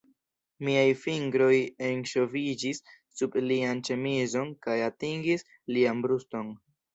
[0.67, 1.57] Miaj fingroj
[1.87, 2.81] enŝoviĝis
[3.19, 6.51] sub lian ĉemizon kaj atingis lian bruston.